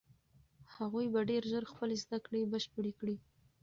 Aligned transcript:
هغوی 0.75 1.05
به 1.13 1.21
ډېر 1.29 1.43
ژر 1.51 1.63
خپلې 1.71 1.95
زده 2.03 2.17
کړې 2.25 2.49
بشپړې 2.51 2.91
کړي. 2.99 3.15